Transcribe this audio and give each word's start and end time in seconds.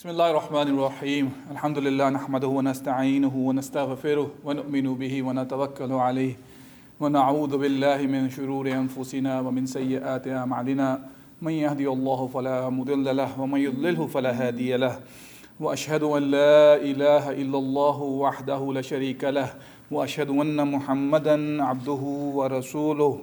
بسم 0.00 0.08
الله 0.08 0.30
الرحمن 0.30 0.68
الرحيم 0.68 1.32
الحمد 1.50 1.78
لله 1.78 2.08
نحمده 2.08 2.46
ونستعينه 2.48 3.36
ونستغفره 3.36 4.30
ونؤمن 4.44 4.94
به 4.94 5.22
ونتوكل 5.22 5.92
عليه 5.92 6.34
ونعوذ 7.00 7.58
بالله 7.58 7.96
من 8.08 8.30
شرور 8.30 8.72
أنفسنا 8.72 9.40
ومن 9.40 9.66
سيئات 9.66 10.28
أعمالنا 10.28 11.00
من 11.42 11.52
يهدي 11.52 11.88
الله 11.88 12.26
فلا 12.34 12.68
مضل 12.68 13.16
له 13.16 13.40
ومن 13.40 13.60
يضلله 13.60 14.06
فلا 14.06 14.32
هادي 14.32 14.76
له 14.76 15.00
وأشهد 15.60 16.02
أن 16.02 16.22
لا 16.30 16.76
إله 16.80 17.30
إلا 17.30 17.58
الله 17.58 18.00
وحده 18.00 18.72
لا 18.72 18.80
شريك 18.80 19.24
له 19.24 19.52
وأشهد 19.90 20.30
أن 20.30 20.72
محمدا 20.72 21.64
عبده 21.64 22.02
ورسوله 22.40 23.18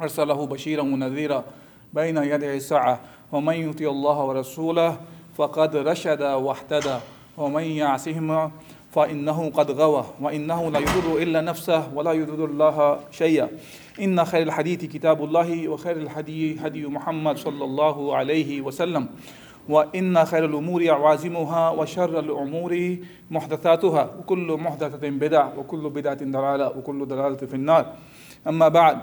أرسله 0.00 0.46
بشيرا 0.46 0.82
ونذيرا 0.82 1.44
بين 1.92 2.16
يدي 2.16 2.56
الساعة 2.56 3.00
ومن 3.32 3.54
يطع 3.68 3.84
الله 3.84 4.24
ورسوله 4.24 5.00
فقد 5.38 5.76
رشد 5.76 6.22
واهتدى 6.22 6.96
ومن 7.36 7.62
يعصهما 7.62 8.50
فإنه 8.90 9.50
قد 9.50 9.70
غوى 9.70 10.04
وإنه 10.20 10.70
لا 10.70 10.78
يضر 10.78 11.22
إلا 11.22 11.40
نفسه 11.40 11.94
ولا 11.94 12.12
يضر 12.12 12.44
الله 12.44 13.00
شيئا. 13.10 13.48
إن 14.00 14.24
خير 14.24 14.42
الحديث 14.42 14.84
كتاب 14.84 15.24
الله 15.24 15.68
وخير 15.68 15.96
الهدي 15.96 16.60
هدي 16.60 16.86
محمد 16.86 17.36
صلى 17.36 17.64
الله 17.64 18.16
عليه 18.16 18.60
وسلم. 18.60 19.08
وإن 19.68 20.24
خير 20.24 20.44
الأمور 20.44 20.90
عوازمها 20.90 21.70
وشر 21.70 22.18
الأمور 22.18 22.96
محدثاتها. 23.30 24.10
وكل 24.18 24.58
محدثة 24.60 25.10
بدع 25.10 25.54
وكل 25.56 25.90
بدعة 25.90 26.18
ضلالة 26.24 26.68
وكل 26.78 27.06
ضلالة 27.06 27.36
في 27.36 27.54
النار. 27.54 27.86
أما 28.46 28.68
بعد 28.68 28.98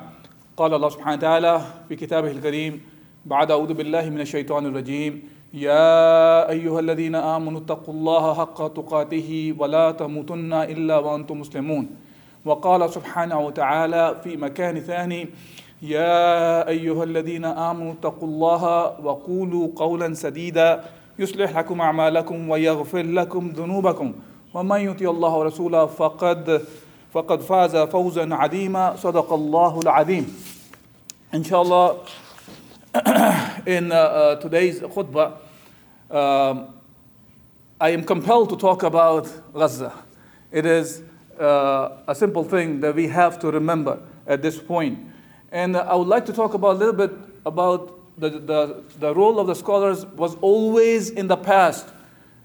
قال 0.57 0.73
الله 0.73 0.89
سبحانه 0.89 1.17
وتعالى 1.17 1.61
في 1.87 1.95
كتابه 1.95 2.31
الكريم 2.31 2.81
بعد 3.25 3.51
أعوذ 3.51 3.73
بالله 3.73 4.09
من 4.09 4.21
الشيطان 4.21 4.65
الرجيم. 4.65 5.34
يا 5.55 6.49
أيها 6.49 6.79
الذين 6.79 7.15
آمنوا 7.15 7.59
اتقوا 7.61 7.93
الله 7.93 8.33
حق 8.33 8.67
تقاته 8.73 9.55
ولا 9.59 9.91
تموتن 9.91 10.53
إلا 10.53 10.97
وأنتم 10.97 11.39
مسلمون. 11.39 11.87
وقال 12.45 12.89
سبحانه 12.89 13.39
وتعالى 13.39 14.15
في 14.23 14.37
مكان 14.37 14.79
ثاني 14.79 15.29
يا 15.81 16.67
أيها 16.67 17.03
الذين 17.03 17.45
آمنوا 17.45 17.93
اتقوا 17.93 18.27
الله 18.27 18.63
وقولوا 19.03 19.67
قولا 19.75 20.13
سديدا 20.13 20.83
يصلح 21.19 21.57
لكم 21.57 21.81
أعمالكم 21.81 22.49
ويغفر 22.49 23.03
لكم 23.03 23.47
ذنوبكم. 23.55 24.13
ومن 24.53 24.79
يطع 24.79 25.05
الله 25.05 25.33
ورسوله 25.37 25.85
فقد 25.85 26.61
فقد 27.13 27.41
فاز 27.41 27.75
فوزا 27.77 28.35
عظيما. 28.35 28.95
صدق 28.95 29.33
الله 29.33 29.79
العظيم. 29.79 30.25
إن 31.33 31.43
شاء 31.43 31.61
الله 31.61 31.95
in 33.67 33.91
uh, 33.91 34.39
today's 34.39 34.79
khutbah, 34.79 35.44
um, 36.09 36.73
I 37.79 37.89
am 37.89 38.03
compelled 38.03 38.49
to 38.49 38.57
talk 38.57 38.83
about 38.83 39.29
Gaza. 39.53 39.93
It 40.51 40.65
is 40.65 41.01
uh, 41.39 41.89
a 42.07 42.15
simple 42.15 42.43
thing 42.43 42.79
that 42.81 42.95
we 42.95 43.07
have 43.07 43.39
to 43.39 43.51
remember 43.51 43.99
at 44.25 44.41
this 44.41 44.59
point. 44.59 44.99
And 45.51 45.75
I 45.75 45.95
would 45.95 46.07
like 46.07 46.25
to 46.27 46.33
talk 46.33 46.53
about 46.53 46.75
a 46.75 46.79
little 46.79 46.93
bit 46.93 47.11
about 47.45 47.99
the, 48.17 48.29
the, 48.29 48.83
the 48.99 49.13
role 49.13 49.39
of 49.39 49.47
the 49.47 49.55
scholars 49.55 50.05
was 50.05 50.35
always 50.35 51.09
in 51.09 51.27
the 51.27 51.37
past 51.37 51.87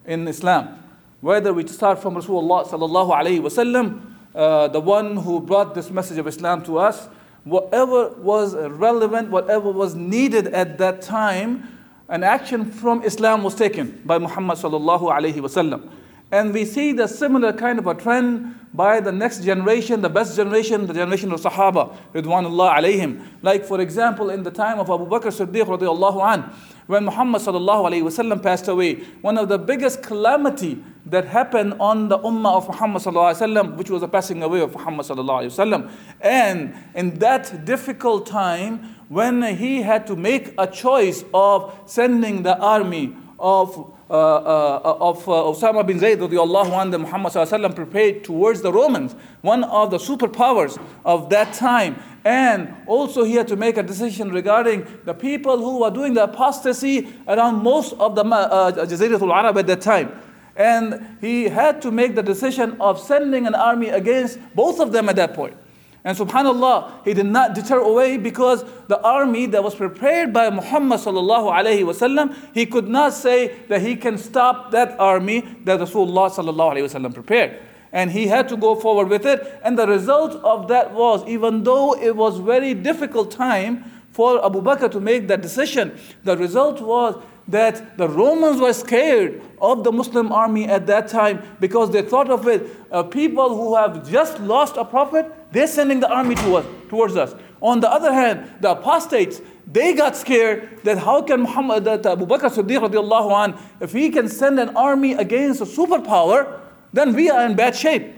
in 0.04 0.26
Islam. 0.26 0.82
Whether 1.20 1.52
we 1.52 1.66
start 1.66 2.00
from 2.00 2.14
Rasulullah 2.14 2.66
sallallahu 2.66 3.12
alayhi 3.12 3.40
wasallam, 3.40 4.00
uh, 4.34 4.68
the 4.68 4.80
one 4.80 5.16
who 5.16 5.40
brought 5.40 5.74
this 5.74 5.90
message 5.90 6.18
of 6.18 6.26
Islam 6.26 6.64
to 6.64 6.78
us, 6.78 7.08
whatever 7.44 8.08
was 8.10 8.54
relevant, 8.54 9.30
whatever 9.30 9.70
was 9.70 9.94
needed 9.94 10.48
at 10.48 10.78
that 10.78 11.02
time, 11.02 11.79
an 12.10 12.24
action 12.24 12.64
from 12.64 13.02
Islam 13.04 13.44
was 13.44 13.54
taken 13.54 14.02
by 14.04 14.18
Muhammad 14.18 14.58
sallallahu 14.58 15.10
alaihi 15.10 15.36
wasallam. 15.36 15.88
And 16.32 16.54
we 16.54 16.64
see 16.64 16.92
the 16.92 17.08
similar 17.08 17.52
kind 17.52 17.78
of 17.80 17.88
a 17.88 17.94
trend 17.94 18.54
by 18.72 19.00
the 19.00 19.10
next 19.10 19.42
generation, 19.42 20.00
the 20.00 20.08
best 20.08 20.36
generation, 20.36 20.86
the 20.86 20.94
generation 20.94 21.32
of 21.32 21.40
Sahaba, 21.40 21.96
Ridwanullah 22.14 22.76
alayhim. 22.76 23.26
Like 23.42 23.64
for 23.64 23.80
example, 23.80 24.30
in 24.30 24.44
the 24.44 24.50
time 24.52 24.78
of 24.78 24.88
Abu 24.88 25.06
Bakr 25.06 25.32
Siddiq 25.32 26.34
an, 26.34 26.52
when 26.86 27.04
Muhammad 27.04 27.42
sallallahu 27.42 28.42
passed 28.42 28.68
away, 28.68 28.94
one 29.22 29.38
of 29.38 29.48
the 29.48 29.58
biggest 29.58 30.04
calamity 30.04 30.84
that 31.06 31.24
happened 31.24 31.74
on 31.80 32.08
the 32.08 32.18
ummah 32.18 32.58
of 32.58 32.68
Muhammad 32.68 33.02
sallallahu 33.02 33.76
which 33.76 33.90
was 33.90 34.02
the 34.02 34.08
passing 34.08 34.42
away 34.44 34.60
of 34.60 34.72
Muhammad 34.72 35.06
sallallahu. 35.06 35.90
And 36.20 36.74
in 36.94 37.18
that 37.18 37.64
difficult 37.64 38.26
time, 38.26 38.96
when 39.08 39.42
he 39.56 39.82
had 39.82 40.06
to 40.06 40.14
make 40.14 40.54
a 40.58 40.68
choice 40.68 41.24
of 41.34 41.76
sending 41.86 42.44
the 42.44 42.56
army 42.58 43.16
of 43.40 43.96
of 44.10 45.28
uh, 45.28 45.32
Osama 45.32 45.86
bin 45.86 45.98
Zayd 45.98 46.18
radiallahu 46.18 46.72
anh, 46.72 46.90
that 46.90 46.98
Muhammad 46.98 47.32
sallallahu 47.32 47.74
prepared 47.74 48.24
towards 48.24 48.60
the 48.62 48.72
Romans, 48.72 49.14
one 49.42 49.64
of 49.64 49.90
the 49.90 49.98
superpowers 49.98 50.80
of 51.04 51.30
that 51.30 51.54
time. 51.54 52.02
And 52.24 52.74
also 52.86 53.24
he 53.24 53.34
had 53.34 53.48
to 53.48 53.56
make 53.56 53.76
a 53.76 53.82
decision 53.82 54.30
regarding 54.30 54.86
the 55.04 55.14
people 55.14 55.58
who 55.58 55.80
were 55.80 55.90
doing 55.90 56.14
the 56.14 56.24
apostasy 56.24 57.12
around 57.26 57.62
most 57.62 57.94
of 57.94 58.14
the 58.14 58.24
uh, 58.24 58.72
Jaziratul 58.72 59.32
Arab 59.32 59.56
at 59.58 59.66
that 59.68 59.80
time. 59.80 60.20
And 60.56 61.16
he 61.20 61.44
had 61.44 61.80
to 61.82 61.90
make 61.90 62.14
the 62.14 62.22
decision 62.22 62.76
of 62.80 63.00
sending 63.00 63.46
an 63.46 63.54
army 63.54 63.88
against 63.88 64.38
both 64.54 64.80
of 64.80 64.92
them 64.92 65.08
at 65.08 65.16
that 65.16 65.34
point. 65.34 65.56
And 66.02 66.16
subhanAllah, 66.16 67.04
he 67.04 67.12
did 67.12 67.26
not 67.26 67.54
deter 67.54 67.78
away 67.78 68.16
because 68.16 68.64
the 68.88 69.00
army 69.02 69.46
that 69.46 69.62
was 69.62 69.74
prepared 69.74 70.32
by 70.32 70.48
Muhammad 70.48 71.00
sallallahu 71.00 72.34
he 72.54 72.64
could 72.64 72.88
not 72.88 73.12
say 73.12 73.54
that 73.68 73.82
he 73.82 73.96
can 73.96 74.16
stop 74.16 74.70
that 74.70 74.98
army 74.98 75.42
that 75.64 75.78
Rasulullah 75.78 76.30
sallallahu 76.30 77.14
prepared. 77.14 77.60
And 77.92 78.10
he 78.10 78.28
had 78.28 78.48
to 78.48 78.56
go 78.56 78.76
forward 78.76 79.08
with 79.08 79.26
it. 79.26 79.60
And 79.62 79.78
the 79.78 79.86
result 79.86 80.36
of 80.42 80.68
that 80.68 80.94
was, 80.94 81.26
even 81.26 81.64
though 81.64 81.94
it 81.96 82.16
was 82.16 82.38
very 82.38 82.72
difficult 82.72 83.30
time 83.30 83.84
for 84.12 84.44
Abu 84.44 84.62
Bakr 84.62 84.90
to 84.92 85.00
make 85.00 85.28
that 85.28 85.42
decision, 85.42 85.98
the 86.24 86.36
result 86.36 86.80
was 86.80 87.22
that 87.48 87.98
the 87.98 88.08
Romans 88.08 88.60
were 88.60 88.72
scared 88.72 89.42
of 89.60 89.82
the 89.82 89.92
Muslim 89.92 90.32
army 90.32 90.66
at 90.66 90.86
that 90.86 91.08
time 91.08 91.42
because 91.58 91.90
they 91.90 92.02
thought 92.02 92.30
of 92.30 92.46
it, 92.46 92.74
uh, 92.92 93.02
people 93.02 93.56
who 93.56 93.74
have 93.74 94.08
just 94.08 94.38
lost 94.40 94.76
a 94.76 94.84
prophet, 94.84 95.30
they're 95.52 95.66
sending 95.66 96.00
the 96.00 96.08
army 96.08 96.34
to 96.36 96.56
us, 96.56 96.66
towards 96.88 97.16
us. 97.16 97.34
On 97.60 97.80
the 97.80 97.90
other 97.90 98.12
hand, 98.12 98.50
the 98.60 98.70
apostates, 98.70 99.40
they 99.66 99.94
got 99.94 100.16
scared 100.16 100.80
that 100.84 100.98
how 100.98 101.22
can 101.22 101.42
Muhammad, 101.42 101.84
that 101.84 102.06
Abu 102.06 102.26
Bakr 102.26 102.50
Siddiq 102.50 102.88
radiallahu 102.88 103.44
an, 103.44 103.58
if 103.80 103.92
he 103.92 104.10
can 104.10 104.28
send 104.28 104.58
an 104.58 104.76
army 104.76 105.12
against 105.12 105.60
a 105.60 105.64
superpower, 105.64 106.60
then 106.92 107.14
we 107.14 107.30
are 107.30 107.44
in 107.46 107.54
bad 107.54 107.76
shape. 107.76 108.14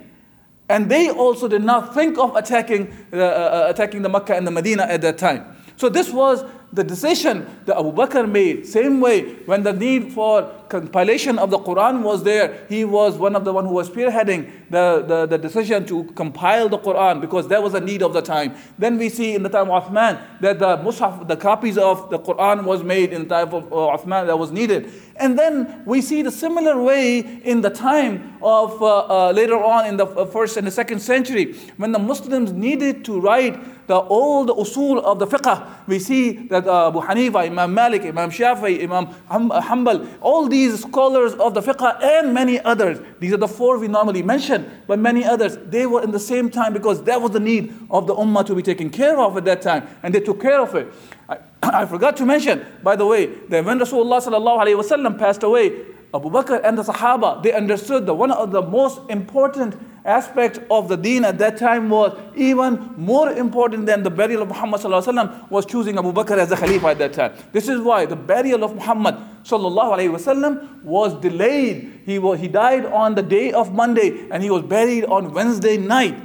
And 0.69 0.91
they 0.91 1.11
also 1.11 1.49
did 1.49 1.65
not 1.65 1.93
think 1.93 2.17
of 2.19 2.35
attacking, 2.37 2.95
uh, 3.13 3.17
uh, 3.17 3.67
attacking 3.69 4.03
the 4.03 4.09
Mecca 4.09 4.35
and 4.35 4.47
the 4.47 4.51
Medina 4.51 4.85
at 4.85 5.03
that 5.03 5.19
time. 5.19 5.57
So 5.77 5.89
this 5.89 6.11
was 6.11 6.45
the 6.73 6.85
decision 6.85 7.47
that 7.67 7.77
Abu 7.77 7.93
Bakr 7.93 8.31
made. 8.31 8.67
Same 8.67 9.01
way, 9.01 9.35
when 9.45 9.63
the 9.63 9.73
need 9.73 10.13
for 10.13 10.51
compilation 10.73 11.39
of 11.39 11.51
the 11.51 11.59
Quran 11.59 12.03
was 12.03 12.25
there, 12.25 12.65
he 12.69 12.85
was 12.85 13.17
one 13.17 13.37
of 13.37 13.45
the 13.45 13.53
one 13.53 13.67
who 13.67 13.75
was 13.75 13.91
spearheading 13.91 14.51
the, 14.71 15.05
the, 15.07 15.27
the 15.27 15.39
decision 15.39 15.85
to 15.87 16.05
compile 16.23 16.69
the 16.69 16.79
Quran 16.79 17.21
because 17.21 17.47
that 17.49 17.63
was 17.63 17.75
a 17.75 17.81
need 17.81 18.03
of 18.03 18.15
the 18.15 18.23
time. 18.23 18.55
Then 18.79 18.97
we 18.99 19.09
see 19.11 19.35
in 19.35 19.43
the 19.43 19.51
time 19.51 19.71
of 19.71 19.85
Uthman 19.85 20.15
that 20.41 20.59
the 20.59 20.79
Mus'haf, 20.79 21.29
the 21.29 21.37
copies 21.37 21.77
of 21.77 22.09
the 22.11 22.19
Quran 22.19 22.65
was 22.65 22.83
made 22.83 23.13
in 23.13 23.29
the 23.29 23.29
time 23.29 23.53
of 23.53 23.71
uh, 23.73 23.97
Uthman 23.97 24.27
that 24.27 24.39
was 24.39 24.51
needed. 24.51 24.91
And 25.17 25.39
then 25.39 25.83
we 25.85 26.01
see 26.01 26.23
the 26.23 26.31
similar 26.31 26.83
way 26.83 27.19
in 27.21 27.61
the 27.61 27.71
time 27.71 28.39
of 28.43 28.83
uh, 28.83 29.29
uh, 29.29 29.33
later 29.33 29.63
on 29.63 29.87
in 29.87 29.97
the 29.99 30.07
uh, 30.07 30.25
first 30.25 30.57
and 30.57 30.67
the 30.67 30.71
second 30.71 31.01
century 31.01 31.55
when 31.77 31.93
the 31.93 31.99
Muslims 31.99 32.53
needed 32.53 33.05
to 33.05 33.21
write 33.21 33.57
the 33.87 34.01
old 34.21 34.49
usul 34.49 35.03
of 35.03 35.19
the 35.19 35.27
fiqh. 35.27 35.57
We 35.87 35.99
see 35.99 36.25
that 36.53 36.67
uh, 36.67 36.89
Abu 36.89 37.01
Hanifa, 37.01 37.47
Imam 37.47 37.75
Malik, 37.75 38.03
Imam 38.03 38.31
Shafi, 38.31 38.83
Imam 38.83 39.07
Hanbal, 39.29 40.09
all 40.21 40.49
these 40.49 40.62
scholars 40.71 41.35
of 41.35 41.55
the 41.55 41.61
fiqh 41.61 42.03
and 42.03 42.33
many 42.33 42.61
others, 42.61 42.99
these 43.21 43.33
are 43.33 43.37
the 43.37 43.49
four 43.49 43.79
we 43.79 43.89
normally 43.89 44.23
mention, 44.23 44.83
but 44.87 44.99
many 44.99 45.25
others, 45.25 45.57
they 45.67 45.87
were 45.87 46.03
in 46.03 46.11
the 46.11 46.21
same 46.21 46.51
time 46.51 46.73
because 46.73 47.03
that 47.05 47.21
was 47.21 47.33
the 47.33 47.41
need 47.41 47.75
of 47.91 48.07
the 48.07 48.15
ummah 48.15 48.47
to 48.47 48.55
be 48.55 48.63
taken 48.63 48.91
care 48.91 49.19
of 49.19 49.37
at 49.37 49.45
that 49.45 49.63
time, 49.63 49.87
and 50.03 50.15
they 50.15 50.21
took 50.21 50.41
care 50.41 50.61
of 50.61 50.75
it. 50.75 50.93
I, 51.29 51.39
I 51.63 51.87
forgot 51.87 52.17
to 52.19 52.27
mention, 52.27 52.65
by 52.83 52.97
the 52.97 53.07
way, 53.07 53.27
that 53.27 53.65
when 53.65 53.79
Rasulullah 53.79 55.19
passed 55.19 55.43
away, 55.43 55.83
Abu 56.15 56.29
Bakr 56.29 56.61
and 56.63 56.77
the 56.77 56.83
Sahaba, 56.83 57.43
they 57.43 57.53
understood 57.53 58.05
that 58.07 58.15
one 58.15 58.31
of 58.31 58.53
the 58.53 58.61
most 58.61 59.01
important 59.09 59.75
aspects 60.06 60.60
of 60.72 60.88
the 60.88 60.96
deen 60.96 61.26
at 61.26 61.38
that 61.38 61.58
time 61.58 61.90
was 61.90 62.18
even 62.36 62.94
more 62.96 63.32
important 63.32 63.86
than 63.86 64.04
the 64.04 64.10
burial 64.10 64.42
of 64.42 64.48
Muhammad 64.48 64.80
وسلم, 64.80 65.50
was 65.50 65.66
choosing 65.66 65.98
Abu 65.98 66.14
Bakr 66.14 66.38
as 66.38 66.50
the 66.50 66.56
Khalifa 66.56 66.88
at 66.88 66.98
that 67.00 67.14
time. 67.14 67.34
This 67.52 67.68
is 67.68 67.82
why 67.82 68.06
the 68.06 68.16
burial 68.16 68.64
of 68.64 68.74
Muhammad 68.74 69.16
وسلم, 69.44 70.84
was 70.84 71.14
delayed. 71.22 72.02
He, 72.06 72.20
was, 72.20 72.40
he 72.40 72.48
died 72.48 72.86
on 72.86 73.16
the 73.16 73.24
day 73.24 73.52
of 73.52 73.74
Monday 73.74 74.28
and 74.32 74.42
he 74.42 74.50
was 74.50 74.64
buried 74.64 75.06
on 75.06 75.34
Wednesday 75.34 75.78
night 75.78 76.18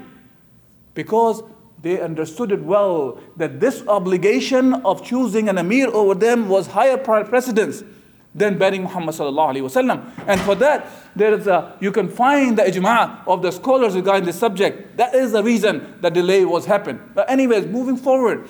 because 0.94 1.43
they 1.82 2.00
understood 2.00 2.53
it 2.53 2.62
well 2.62 3.19
that 3.37 3.59
this 3.59 3.85
obligation 3.88 4.75
of 4.85 5.05
choosing 5.05 5.49
an 5.49 5.59
Amir 5.59 5.88
over 5.88 6.14
them 6.14 6.49
was 6.49 6.69
higher 6.69 6.97
precedence 6.97 7.82
than 8.38 8.57
burying 8.57 8.84
Muhammad 8.84 9.16
sallallahu 9.16 9.56
alaihi 9.56 9.63
wasallam. 9.63 10.12
And 10.28 10.39
for 10.42 10.56
that, 10.56 10.88
there 11.16 11.34
is 11.34 11.48
a, 11.48 11.75
you 11.80 11.92
can 11.92 12.07
find 12.07 12.57
the 12.57 12.63
ijma' 12.63 13.28
of 13.28 13.42
the 13.42 13.51
scholars 13.51 13.95
regarding 13.95 14.25
this 14.25 14.38
subject. 14.38 14.95
That 14.98 15.16
is 15.16 15.31
the 15.31 15.44
reason 15.44 15.95
the 16.01 16.10
delay 16.10 16.45
was 16.45 16.66
happened. 16.66 17.00
But 17.16 17.30
anyways, 17.30 17.66
moving 17.66 17.98
forward, 17.98 18.48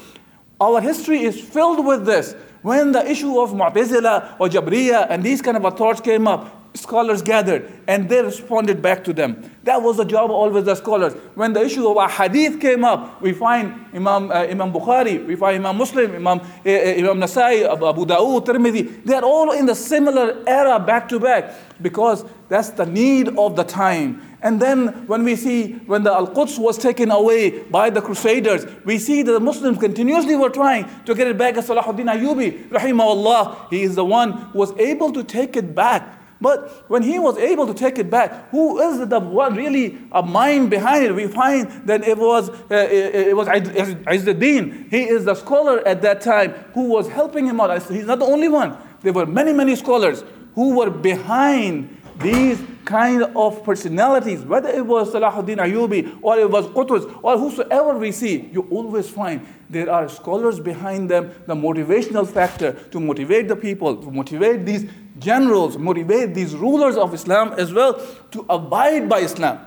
our 0.60 0.82
history 0.82 1.24
is 1.24 1.40
filled 1.40 1.86
with 1.86 2.06
this. 2.06 2.36
When 2.62 2.92
the 2.92 3.10
issue 3.10 3.40
of 3.40 3.52
Mu'tazila 3.52 4.40
or 4.40 4.50
Jabriya 4.50 5.08
and 5.10 5.24
these 5.24 5.42
kind 5.42 5.56
of 5.56 5.78
thoughts 5.78 6.02
came 6.02 6.28
up, 6.28 6.67
scholars 6.78 7.22
gathered 7.22 7.72
and 7.88 8.10
they 8.10 8.22
responded 8.22 8.82
back 8.82 9.04
to 9.04 9.14
them. 9.14 9.50
That 9.64 9.82
was 9.82 9.98
the 9.98 10.06
job 10.06 10.32
always 10.32 10.66
the 10.66 10.76
scholars. 10.76 11.14
When 11.36 11.54
the 11.54 11.62
issue 11.62 11.88
of 11.88 11.98
a 11.98 12.08
hadith 12.08 12.60
came 12.62 12.84
up, 12.84 13.22
we 13.22 13.34
find 13.34 13.86
Imam, 13.94 14.32
uh, 14.32 14.36
Imam 14.36 14.72
Bukhari, 14.72 15.26
we 15.26 15.36
find 15.36 15.58
Imam 15.58 15.78
Muslim, 15.78 16.16
Imam, 16.16 16.40
uh, 16.40 16.70
Imam 16.70 17.20
Nasai, 17.20 17.66
Abu 17.66 18.06
Dawood, 18.06 18.46
Tirmidhi. 18.46 19.04
They 19.04 19.16
are 19.16 19.24
all 19.24 19.52
in 19.52 19.66
the 19.66 19.76
similar 19.76 20.44
era 20.48 20.80
back 20.80 21.10
to 21.10 21.20
back 21.20 21.54
because 21.82 22.24
that's 22.50 22.70
the 22.72 22.86
need 22.86 23.38
of 23.38 23.56
the 23.56 23.64
time. 23.64 24.22
And 24.42 24.62
then 24.62 25.08
when 25.08 25.24
we 25.24 25.36
see 25.36 25.74
when 25.88 26.04
the 26.04 26.14
Al-Quds 26.14 26.60
was 26.60 26.78
taken 26.78 27.10
away 27.12 27.64
by 27.64 27.90
the 27.90 28.02
Crusaders, 28.02 28.66
we 28.86 29.00
see 29.00 29.24
that 29.24 29.32
the 29.32 29.40
Muslims 29.40 29.80
continuously 29.80 30.36
were 30.36 30.50
trying 30.50 30.88
to 31.06 31.16
get 31.16 31.28
it 31.28 31.38
back 31.38 31.58
as 31.58 31.68
Salahuddin 31.68 32.06
Ayyubi, 32.14 32.70
rahimahullah. 32.70 33.70
He 33.70 33.82
is 33.82 33.96
the 33.96 34.06
one 34.06 34.32
who 34.32 34.60
was 34.60 34.72
able 34.78 35.12
to 35.14 35.24
take 35.24 35.58
it 35.58 35.74
back. 35.74 36.14
But 36.40 36.90
when 36.90 37.04
he 37.04 37.20
was 37.20 37.38
able 37.38 37.68
to 37.68 37.74
take 37.74 37.98
it 37.98 38.10
back, 38.10 38.50
who 38.52 38.80
is 38.80 39.08
the 39.08 39.20
one 39.20 39.56
really 39.56 39.98
a 40.12 40.22
mind 40.22 40.70
behind 40.70 41.06
it? 41.06 41.16
We 41.16 41.28
find 41.28 41.70
that 41.88 42.08
it 42.08 42.18
was 42.18 42.50
uh, 42.50 42.66
it, 42.70 43.16
it 43.30 43.36
was 43.36 43.48
Izzuddin. 43.48 44.90
He 44.90 45.04
is 45.04 45.26
the 45.26 45.36
scholar 45.36 45.86
at 45.88 46.02
that 46.04 46.22
time 46.22 46.52
who 46.74 46.90
was 46.90 47.08
helping 47.08 47.46
him 47.46 47.60
out. 47.60 47.72
He's 47.90 48.06
not 48.06 48.20
the 48.20 48.26
only 48.26 48.50
one. 48.50 48.78
There 49.02 49.14
were 49.14 49.26
many 49.26 49.54
many 49.54 49.76
scholars 49.76 50.24
who 50.54 50.78
were 50.78 50.90
behind 50.90 51.98
these 52.20 52.60
kind 52.86 53.24
of 53.36 53.64
personalities, 53.64 54.42
whether 54.44 54.70
it 54.70 54.86
was 54.86 55.14
Salahuddin 55.14 55.58
Ayyubi 55.58 56.20
or 56.22 56.40
it 56.40 56.50
was 56.50 56.66
Qutuz 56.68 57.20
or 57.22 57.38
whosoever 57.38 57.98
we 57.98 58.12
see, 58.12 58.50
you 58.52 58.62
always 58.72 59.10
find 59.10 59.46
there 59.70 59.92
are 59.92 60.08
scholars 60.10 60.60
behind 60.60 61.12
them, 61.12 61.32
the 61.46 61.54
motivational 61.54 62.26
factor 62.26 62.72
to 62.72 63.00
motivate 63.00 63.48
the 63.48 63.56
people, 63.56 63.98
to 63.98 64.10
motivate 64.10 64.66
these 64.66 64.90
generals, 65.19 65.79
motivate 65.79 66.35
these 66.35 66.55
rulers 66.55 66.97
of 66.97 67.15
Islam 67.15 67.53
as 67.59 67.73
well 67.73 68.01
to 68.31 68.45
abide 68.49 69.09
by 69.09 69.21
Islam. 69.21 69.61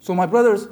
So, 0.00 0.14
my 0.14 0.26
brothers, 0.26 0.68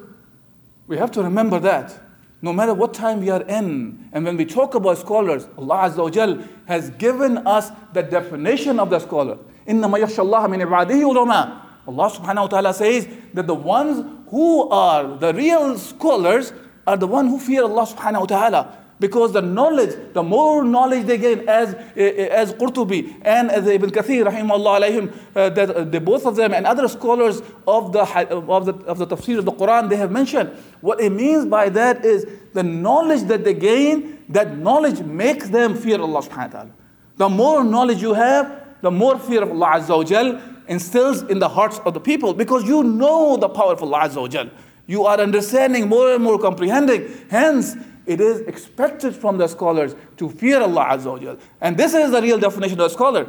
we 0.87 0.97
have 0.97 1.11
to 1.13 1.23
remember 1.23 1.59
that. 1.61 1.99
No 2.43 2.53
matter 2.53 2.75
what 2.75 2.93
time 2.93 3.21
we 3.21 3.31
are 3.31 3.43
in, 3.43 4.11
and 4.13 4.25
when 4.25 4.37
we 4.37 4.45
talk 4.45 4.75
about 4.75 4.99
scholars, 4.99 5.49
Allah 5.57 5.89
Azza 5.89 6.39
wa 6.39 6.45
has 6.67 6.91
given 6.91 7.39
us 7.39 7.71
the 7.95 8.03
definition 8.03 8.79
of 8.79 8.91
the 8.91 8.99
scholar. 8.99 9.39
إِنَّمَا 9.67 9.99
يَخْشَى 9.99 10.23
اللَّهَ 10.23 10.47
مِنْ 10.49 10.63
عِبَادِهِ 10.67 11.03
ulama. 11.03 11.63
Allah 11.89 12.11
subhanahu 12.11 12.43
wa 12.43 12.47
ta'ala 12.47 12.75
says 12.75 13.09
that 13.33 13.47
the 13.47 13.55
ones 13.55 14.05
who 14.29 14.69
are 14.69 15.17
the 15.17 15.33
real 15.33 15.79
scholars 15.79 16.53
are 16.87 16.97
the 16.97 17.07
ones 17.07 17.31
who 17.31 17.39
fear 17.39 17.63
Allah 17.63 17.87
subhanahu 17.87 18.21
wa 18.21 18.27
ta'ala. 18.27 18.78
Because 19.00 19.32
the 19.32 19.42
knowledge, 19.42 19.96
the 20.14 20.22
more 20.22 20.64
knowledge 20.64 21.06
they 21.06 21.18
gain, 21.18 21.48
as 21.48 21.74
as 21.96 22.54
Qurtubi 22.54 23.16
and 23.22 23.50
as 23.50 23.66
Ibn 23.66 23.90
Kathir, 23.92 24.26
rahimahullah 24.30 24.82
alayhim, 24.82 25.14
uh, 25.36 25.50
that 25.50 25.70
uh, 25.70 25.84
the 25.86 26.02
both 26.02 26.26
of 26.26 26.36
them 26.36 26.54
and 26.54 26.66
other 26.66 26.88
scholars 26.90 27.42
of 27.66 27.94
the 27.94 28.02
of 28.02 28.66
the 28.66 28.74
of 28.86 28.98
the 28.98 29.08
tafsir 29.08 29.38
of 29.38 29.46
the 29.46 29.54
Quran, 29.54 29.90
they 29.90 29.96
have 29.96 30.12
mentioned 30.12 30.50
what 30.82 31.00
it 31.00 31.12
means 31.12 31.46
by 31.46 31.70
that 31.70 32.04
is 32.04 32.26
the 32.54 32.64
knowledge 32.64 33.24
that 33.24 33.46
they 33.46 33.54
gain. 33.54 34.18
That 34.28 34.58
knowledge 34.58 35.00
makes 35.00 35.50
them 35.50 35.76
fear 35.76 36.00
Allah 36.00 36.22
subhanahu 36.22 36.54
wa 36.54 36.60
taala. 36.60 36.72
The 37.16 37.30
more 37.30 37.64
knowledge 37.64 38.02
you 38.02 38.14
have, 38.14 38.66
the 38.82 38.92
more 38.92 39.18
fear 39.18 39.44
of 39.44 39.52
Allah 39.52 39.80
azza 39.80 39.98
wa 39.98 40.04
jal 40.04 40.42
instills 40.68 41.24
in 41.24 41.40
the 41.40 41.50
hearts 41.50 41.80
of 41.86 41.94
the 41.94 42.00
people 42.00 42.34
because 42.34 42.64
you 42.66 42.84
know 42.84 43.38
the 43.38 43.50
power 43.50 43.74
of 43.74 43.82
Allah 43.82 44.10
azza 44.10 44.22
wa 44.22 44.28
jal. 44.28 44.50
You 44.88 45.06
are 45.06 45.20
understanding 45.20 45.88
more 45.88 46.14
and 46.14 46.24
more 46.24 46.40
comprehending. 46.40 47.08
Hence, 47.30 47.76
it 48.10 48.20
is 48.20 48.42
expected 48.42 49.16
from 49.16 49.38
the 49.38 49.48
scholars 49.48 49.96
to 50.18 50.30
fear 50.32 50.60
Allah 50.62 50.98
Azza 50.98 51.22
wa 51.22 51.36
And 51.62 51.78
this 51.78 51.94
is 51.94 52.10
the 52.10 52.20
real 52.20 52.40
definition 52.40 52.80
of 52.80 52.88
a 52.88 52.90
scholar. 52.90 53.28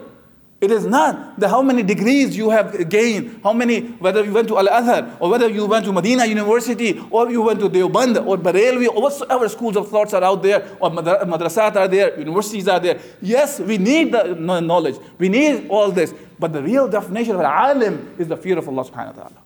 It 0.59 0.71
is 0.71 0.87
not 0.87 1.39
the 1.39 1.51
how 1.51 1.61
many 1.61 1.83
degrees 1.83 2.35
you 2.35 2.49
have 2.49 2.89
gained, 2.89 3.41
how 3.43 3.53
many, 3.53 3.81
whether 4.05 4.25
you 4.25 4.33
went 4.33 4.49
to 4.49 4.57
Al 4.57 4.69
Azhar, 4.69 5.17
or 5.21 5.29
whether 5.31 5.49
you 5.51 5.67
went 5.67 5.85
to 5.85 5.93
Medina 5.93 6.25
University, 6.25 6.99
or 7.11 7.31
you 7.31 7.43
went 7.43 7.61
to 7.61 7.69
Deoband, 7.69 8.27
or 8.27 8.39
Barelvi, 8.39 8.89
or 8.89 9.03
whatsoever 9.03 9.51
schools 9.51 9.77
of 9.77 9.89
thoughts 9.89 10.15
are 10.15 10.25
out 10.25 10.43
there, 10.43 10.67
or 10.81 10.91
madrasat 10.91 11.77
are 11.77 11.89
there, 11.89 12.19
universities 12.19 12.67
are 12.67 12.81
there. 12.81 12.99
Yes, 13.21 13.61
we 13.61 13.77
need 13.77 14.13
the 14.13 14.35
knowledge, 14.35 14.97
we 15.19 15.29
need 15.29 15.69
all 15.69 15.91
this, 15.91 16.15
but 16.39 16.55
the 16.55 16.63
real 16.63 16.89
definition 16.89 17.35
of 17.35 17.41
an 17.41 17.47
alim 17.47 18.15
is 18.19 18.29
the 18.29 18.37
fear 18.37 18.57
of 18.57 18.67
Allah 18.67 18.85
subhanahu 18.85 19.17
wa 19.17 19.23
ta'ala. 19.25 19.43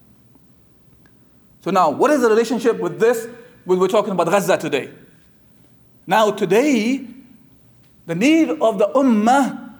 So, 1.60 1.70
now, 1.72 1.90
what 1.90 2.12
is 2.12 2.20
the 2.20 2.28
relationship 2.28 2.78
with 2.78 3.00
this? 3.00 3.26
When 3.64 3.78
we're 3.78 3.88
talking 3.88 4.12
about 4.12 4.26
Gaza 4.26 4.58
today. 4.58 4.90
Now, 6.06 6.30
today, 6.30 7.06
the 8.06 8.14
need 8.14 8.50
of 8.50 8.78
the 8.78 8.88
ummah, 8.94 9.72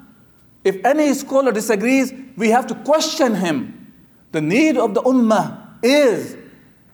if 0.65 0.83
any 0.85 1.13
scholar 1.13 1.53
disagrees, 1.53 2.13
we 2.37 2.49
have 2.51 2.67
to 2.69 2.75
question 2.75 3.35
him. 3.35 3.93
The 4.33 4.41
need 4.41 4.77
of 4.79 4.95
the 4.95 5.03
ummah 5.03 5.79
is 5.83 6.37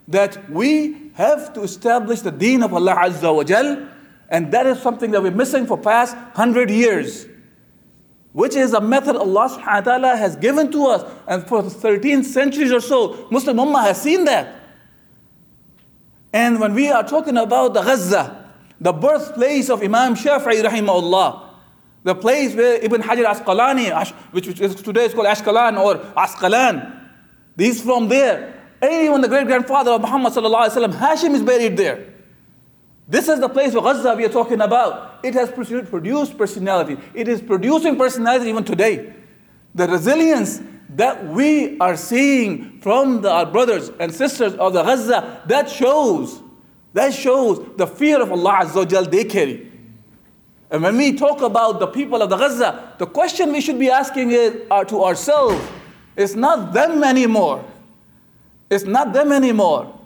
that 0.08 0.50
we 0.50 1.12
have 1.14 1.52
to 1.54 1.62
establish 1.62 2.20
the 2.20 2.32
deen 2.32 2.62
of 2.62 2.74
Allah 2.74 2.96
Azza 2.96 3.34
wa 3.34 3.44
Jal, 3.44 3.88
and 4.28 4.52
that 4.52 4.66
is 4.66 4.80
something 4.82 5.12
that 5.12 5.22
we're 5.22 5.30
missing 5.30 5.66
for 5.66 5.78
past 5.78 6.16
hundred 6.34 6.70
years, 6.70 7.26
which 8.32 8.56
is 8.56 8.72
a 8.72 8.80
method 8.80 9.14
Allah 9.14 9.48
subhanahu 9.48 9.66
wa 9.66 9.80
ta'ala 9.80 10.16
has 10.16 10.34
given 10.34 10.72
to 10.72 10.86
us, 10.86 11.08
and 11.28 11.46
for 11.46 11.62
13 11.62 12.24
centuries 12.24 12.72
or 12.72 12.80
so, 12.80 13.28
Muslim 13.30 13.58
ummah 13.58 13.84
has 13.84 14.02
seen 14.02 14.24
that. 14.24 14.56
And 16.32 16.60
when 16.60 16.75
we 16.75 16.90
are 16.90 17.06
talking 17.06 17.37
about 17.37 17.75
the 17.75 17.82
Gaza, 17.82 18.39
the 18.80 18.92
birthplace 18.92 19.68
of 19.68 19.82
Imam 19.82 20.14
Shafi'i 20.14 20.62
rahimahullah, 20.64 21.49
the 22.02 22.14
place 22.14 22.54
where 22.54 22.82
Ibn 22.82 23.02
Hajar 23.02 23.26
Asqalani, 23.26 24.10
which, 24.32 24.49
is 24.49 24.75
today 24.76 25.04
is 25.04 25.14
called 25.14 25.26
Ashqalan 25.26 25.78
or 25.78 25.96
Asqalan, 26.14 27.08
he's 27.56 27.82
from 27.82 28.08
there. 28.08 28.56
Anyone, 28.80 29.20
the 29.20 29.28
great 29.28 29.46
grandfather 29.46 29.90
of 29.90 30.00
Muhammad 30.00 30.32
sallallahu 30.32 30.68
alaihi 30.68 30.88
wasallam, 30.88 30.92
Hashim 30.92 31.34
is 31.34 31.42
buried 31.42 31.76
there. 31.76 32.06
This 33.06 33.28
is 33.28 33.40
the 33.40 33.49
place 33.49 33.75
of 33.75 33.82
Gaza 33.82 34.14
we 34.14 34.25
are 34.25 34.30
talking 34.30 34.60
about. 34.60 35.18
It 35.22 35.34
has 35.34 35.50
produced 35.50 36.38
personality. 36.38 36.96
It 37.12 37.28
is 37.28 37.42
producing 37.42 37.96
personality 37.96 38.49
even 38.49 38.64
today. 38.64 39.12
The 39.75 39.88
resilience 39.88 40.62
that 40.90 41.26
we 41.26 41.78
are 41.80 41.96
seeing 41.96 42.80
from 42.80 43.20
the, 43.22 43.30
our 43.30 43.46
brothers 43.46 43.90
and 44.00 44.14
sisters 44.14 44.54
of 44.54 44.72
the 44.72 44.82
Gaza, 44.82 45.42
that 45.46 45.68
shows 45.68 46.40
that 46.92 47.14
shows 47.14 47.64
the 47.76 47.87
fear 47.87 48.20
of 48.20 48.32
Allah 48.32 48.61
Azza 48.64 49.11
they 49.11 49.25
carry. 49.25 49.70
And 50.70 50.82
when 50.82 50.97
we 50.97 51.16
talk 51.16 51.42
about 51.42 51.80
the 51.80 51.87
people 51.88 52.23
of 52.23 52.30
the 52.30 52.37
Gaza, 52.37 52.94
the 52.99 53.06
question 53.06 53.52
we 53.52 53.61
should 53.61 53.78
be 53.78 53.90
asking 53.90 54.30
is 54.30 54.56
uh, 54.70 54.85
to 54.85 55.02
ourselves, 55.02 55.61
it's 56.16 56.35
not 56.35 56.73
them 56.73 57.02
anymore. 57.02 57.64
It's 58.70 58.85
not 58.85 59.12
them 59.12 59.32
anymore. 59.32 59.99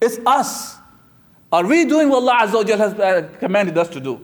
It's 0.00 0.18
us. 0.26 0.76
Are 1.52 1.64
we 1.64 1.84
doing 1.84 2.08
what 2.08 2.22
Allah 2.22 2.46
Azza 2.46 2.76
has 2.76 2.94
uh, 2.94 3.28
commanded 3.38 3.78
us 3.78 3.88
to 3.90 4.00
do? 4.00 4.20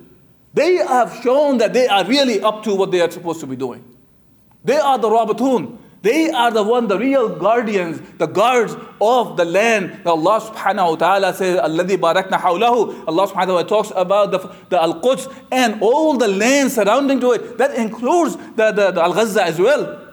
They 0.52 0.74
have 0.76 1.14
shown 1.22 1.58
that 1.58 1.72
they 1.72 1.86
are 1.86 2.04
really 2.04 2.40
up 2.40 2.64
to 2.64 2.74
what 2.74 2.90
they 2.90 3.00
are 3.00 3.10
supposed 3.10 3.38
to 3.40 3.46
be 3.46 3.54
doing. 3.54 3.84
They 4.64 4.76
are 4.76 4.98
the 4.98 5.08
Rabatun. 5.08 5.78
They 6.02 6.30
are 6.30 6.50
the 6.50 6.62
one, 6.62 6.88
the 6.88 6.98
real 6.98 7.28
guardians, 7.28 8.00
the 8.16 8.26
guards 8.26 8.74
of 9.00 9.36
the 9.36 9.44
land. 9.44 10.00
Allah 10.06 10.40
subhanahu 10.40 10.90
wa 10.90 10.96
ta'ala 10.96 11.34
says, 11.34 11.60
Alladhi 11.60 11.98
barakna 11.98 12.40
hawlahu. 12.40 13.04
Allah 13.06 13.26
subhanahu 13.26 13.34
wa 13.34 13.62
ta'ala 13.62 13.68
talks 13.68 13.92
about 13.94 14.30
the, 14.30 14.38
the 14.70 14.80
Al-Quds 14.80 15.28
and 15.52 15.82
all 15.82 16.16
the 16.16 16.28
land 16.28 16.72
surrounding 16.72 17.20
to 17.20 17.32
it. 17.32 17.58
That 17.58 17.74
includes 17.74 18.36
the, 18.56 18.72
the, 18.72 18.92
the 18.92 19.02
Al-Ghazza 19.02 19.44
as 19.44 19.58
well. 19.58 20.08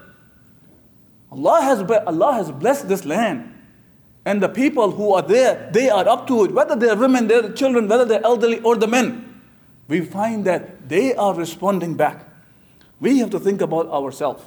Allah 1.31 1.61
has, 1.61 1.81
Allah 2.05 2.33
has 2.33 2.51
blessed 2.51 2.89
this 2.89 3.05
land. 3.05 3.53
And 4.25 4.43
the 4.43 4.49
people 4.49 4.91
who 4.91 5.13
are 5.13 5.21
there, 5.21 5.69
they 5.71 5.89
are 5.89 6.05
up 6.05 6.27
to 6.27 6.43
it. 6.43 6.51
Whether 6.51 6.75
they're 6.75 6.97
women, 6.97 7.29
they're 7.29 7.53
children, 7.53 7.87
whether 7.87 8.03
they're 8.03 8.25
elderly 8.25 8.59
or 8.59 8.75
the 8.75 8.87
men. 8.87 9.41
We 9.87 10.01
find 10.01 10.43
that 10.43 10.89
they 10.89 11.15
are 11.15 11.33
responding 11.33 11.95
back. 11.95 12.27
We 12.99 13.19
have 13.19 13.29
to 13.29 13.39
think 13.39 13.61
about 13.61 13.87
ourselves. 13.87 14.43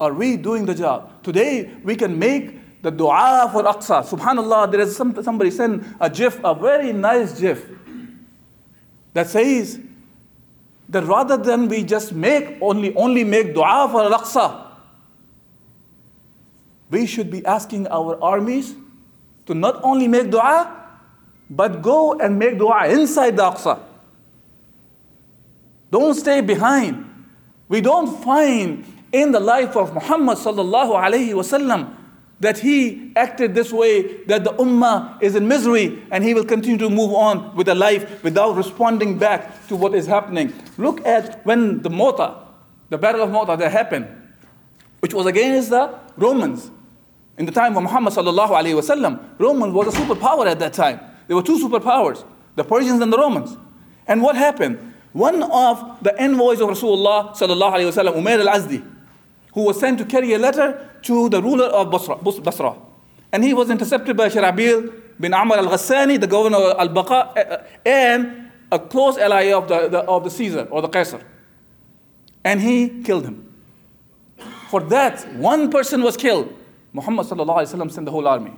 Are 0.00 0.14
we 0.14 0.38
doing 0.38 0.64
the 0.64 0.74
job? 0.74 1.22
Today, 1.22 1.70
we 1.84 1.94
can 1.94 2.18
make 2.18 2.82
the 2.82 2.90
dua 2.90 3.50
for 3.52 3.62
Aqsa. 3.62 4.02
Subhanallah, 4.02 4.70
there 4.72 4.80
is 4.80 4.96
some, 4.96 5.22
somebody 5.22 5.50
sent 5.50 5.84
a 6.00 6.08
gif, 6.08 6.40
a 6.42 6.54
very 6.54 6.94
nice 6.94 7.38
gif, 7.38 7.68
that 9.12 9.28
says 9.28 9.78
that 10.88 11.04
rather 11.04 11.36
than 11.36 11.68
we 11.68 11.84
just 11.84 12.12
make 12.12 12.56
only, 12.62 12.94
only 12.96 13.24
make 13.24 13.52
dua 13.54 13.88
for 13.90 14.02
Al-Aqsa, 14.02 14.68
we 16.90 17.06
should 17.06 17.30
be 17.30 17.44
asking 17.44 17.86
our 17.88 18.20
armies 18.22 18.74
to 19.44 19.54
not 19.54 19.80
only 19.84 20.08
make 20.08 20.30
dua, 20.30 20.76
but 21.50 21.82
go 21.82 22.18
and 22.18 22.38
make 22.38 22.56
dua 22.56 22.88
inside 22.88 23.36
the 23.36 23.42
Aqsa. 23.42 23.78
Don't 25.90 26.14
stay 26.14 26.40
behind. 26.40 27.06
We 27.68 27.80
don't 27.80 28.22
find 28.24 28.84
in 29.12 29.32
the 29.32 29.40
life 29.40 29.76
of 29.76 29.94
Muhammad 29.94 30.38
sallallahu 30.38 30.94
alaihi 30.94 31.30
wasallam 31.30 31.96
that 32.40 32.58
he 32.58 33.12
acted 33.16 33.54
this 33.54 33.70
way, 33.70 34.24
that 34.24 34.44
the 34.44 34.52
ummah 34.54 35.22
is 35.22 35.36
in 35.36 35.46
misery 35.46 36.02
and 36.10 36.24
he 36.24 36.32
will 36.32 36.44
continue 36.44 36.78
to 36.78 36.88
move 36.88 37.12
on 37.12 37.54
with 37.54 37.68
a 37.68 37.74
life 37.74 38.22
without 38.24 38.56
responding 38.56 39.18
back 39.18 39.66
to 39.68 39.76
what 39.76 39.94
is 39.94 40.06
happening. 40.06 40.52
Look 40.78 41.06
at 41.06 41.44
when 41.44 41.82
the 41.82 41.90
Mota, 41.90 42.36
the 42.88 42.96
Battle 42.96 43.22
of 43.22 43.30
Mota 43.30 43.56
that 43.58 43.70
happened, 43.70 44.08
which 45.00 45.12
was 45.12 45.26
against 45.26 45.68
the 45.70 45.98
Romans. 46.16 46.70
In 47.36 47.44
the 47.44 47.52
time 47.52 47.76
of 47.76 47.82
Muhammad 47.82 48.14
sallallahu 48.14 48.50
alaihi 48.50 48.80
wasallam, 48.80 49.22
Roman 49.38 49.72
was 49.74 49.94
a 49.94 49.98
superpower 49.98 50.46
at 50.46 50.58
that 50.60 50.72
time. 50.72 51.00
There 51.26 51.36
were 51.36 51.42
two 51.42 51.58
superpowers, 51.58 52.24
the 52.56 52.64
Persians 52.64 53.02
and 53.02 53.12
the 53.12 53.18
Romans. 53.18 53.56
And 54.06 54.22
what 54.22 54.36
happened? 54.36 54.94
One 55.12 55.42
of 55.42 56.02
the 56.02 56.18
envoys 56.18 56.60
of 56.60 56.70
Rasulullah 56.70 57.36
sallallahu 57.36 57.72
alaihi 57.74 57.92
wasallam, 57.92 58.14
Umair 58.14 58.46
al-Azdi, 58.46 58.82
who 59.54 59.64
was 59.64 59.78
sent 59.80 59.98
to 59.98 60.04
carry 60.04 60.32
a 60.34 60.38
letter 60.38 60.88
to 61.02 61.28
the 61.28 61.42
ruler 61.42 61.66
of 61.66 61.90
Basra, 61.90 62.16
Basra. 62.16 62.76
And 63.32 63.44
he 63.44 63.54
was 63.54 63.70
intercepted 63.70 64.16
by 64.16 64.28
Sharabil 64.28 64.92
bin 65.18 65.34
Amr 65.34 65.56
al-Ghassani, 65.56 66.20
the 66.20 66.26
governor 66.26 66.58
of 66.58 66.78
al-Baqa, 66.78 67.36
eh, 67.36 67.40
eh, 67.40 67.58
and 67.86 68.50
a 68.72 68.78
close 68.78 69.18
ally 69.18 69.52
of 69.52 69.68
the, 69.68 69.88
the, 69.88 69.98
of 70.00 70.24
the 70.24 70.30
Caesar 70.30 70.66
or 70.70 70.82
the 70.82 70.88
Caesar. 70.88 71.20
And 72.44 72.60
he 72.60 73.02
killed 73.02 73.24
him. 73.24 73.46
For 74.70 74.80
that, 74.84 75.32
one 75.34 75.70
person 75.70 76.02
was 76.02 76.16
killed. 76.16 76.54
Muhammad 76.92 77.26
sent 77.26 77.38
the 77.38 78.10
whole 78.10 78.26
army 78.26 78.52